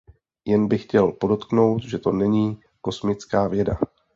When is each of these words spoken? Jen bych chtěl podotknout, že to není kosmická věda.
Jen 0.45 0.67
bych 0.67 0.83
chtěl 0.83 1.11
podotknout, 1.11 1.83
že 1.83 1.97
to 1.99 2.11
není 2.11 2.59
kosmická 2.81 3.47
věda. 3.47 3.77